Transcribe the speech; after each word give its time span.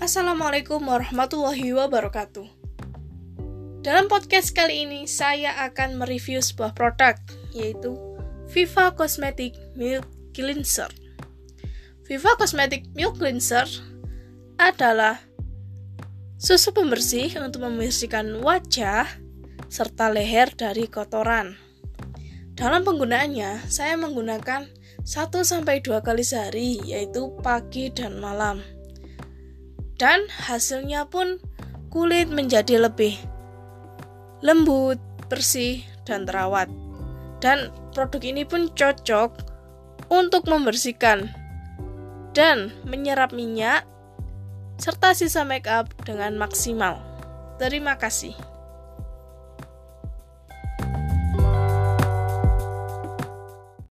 Assalamualaikum 0.00 0.80
warahmatullahi 0.88 1.76
wabarakatuh. 1.76 2.48
Dalam 3.84 4.08
podcast 4.08 4.56
kali 4.56 4.88
ini, 4.88 5.04
saya 5.04 5.52
akan 5.68 6.00
mereview 6.00 6.40
sebuah 6.40 6.72
produk, 6.72 7.20
yaitu 7.52 7.92
Viva 8.48 8.96
Cosmetic 8.96 9.60
Milk 9.76 10.08
Cleanser. 10.32 10.88
Viva 12.08 12.32
Cosmetic 12.40 12.88
Milk 12.96 13.20
Cleanser 13.20 13.68
adalah 14.56 15.20
susu 16.40 16.72
pembersih 16.72 17.36
untuk 17.36 17.68
membersihkan 17.68 18.40
wajah 18.40 19.04
serta 19.68 20.08
leher 20.08 20.48
dari 20.56 20.88
kotoran. 20.88 21.60
Dalam 22.56 22.88
penggunaannya, 22.88 23.68
saya 23.68 24.00
menggunakan 24.00 24.64
1-2 25.04 25.84
kali 26.00 26.24
sehari, 26.24 26.80
yaitu 26.88 27.36
pagi 27.44 27.92
dan 27.92 28.16
malam 28.16 28.79
dan 30.00 30.24
hasilnya 30.32 31.04
pun 31.12 31.36
kulit 31.92 32.32
menjadi 32.32 32.80
lebih 32.80 33.20
lembut, 34.40 34.96
bersih, 35.28 35.84
dan 36.08 36.24
terawat. 36.24 36.72
Dan 37.44 37.68
produk 37.92 38.24
ini 38.24 38.48
pun 38.48 38.72
cocok 38.72 39.30
untuk 40.08 40.48
membersihkan 40.48 41.28
dan 42.32 42.72
menyerap 42.88 43.36
minyak 43.36 43.84
serta 44.80 45.12
sisa 45.12 45.44
make 45.44 45.68
up 45.68 45.92
dengan 46.08 46.40
maksimal. 46.40 46.96
Terima 47.60 48.00
kasih. 48.00 48.32